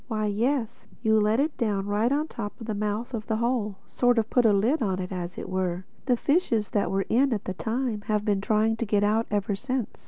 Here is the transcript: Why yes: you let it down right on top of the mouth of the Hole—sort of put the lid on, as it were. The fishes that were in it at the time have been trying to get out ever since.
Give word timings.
Why 0.07 0.25
yes: 0.25 0.87
you 1.03 1.19
let 1.21 1.39
it 1.39 1.55
down 1.57 1.85
right 1.85 2.11
on 2.11 2.27
top 2.27 2.59
of 2.59 2.65
the 2.65 2.73
mouth 2.73 3.13
of 3.13 3.27
the 3.27 3.35
Hole—sort 3.35 4.17
of 4.17 4.31
put 4.31 4.45
the 4.45 4.51
lid 4.53 4.81
on, 4.81 4.99
as 4.99 5.37
it 5.37 5.47
were. 5.47 5.85
The 6.07 6.17
fishes 6.17 6.69
that 6.69 6.89
were 6.89 7.05
in 7.07 7.31
it 7.31 7.33
at 7.35 7.45
the 7.45 7.53
time 7.53 8.01
have 8.07 8.25
been 8.25 8.41
trying 8.41 8.77
to 8.77 8.85
get 8.87 9.03
out 9.03 9.27
ever 9.29 9.53
since. 9.55 9.99